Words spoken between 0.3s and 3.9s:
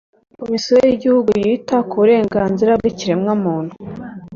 komisiyo y'igihugu yita ku burenganzira bw'ikiremwamuntu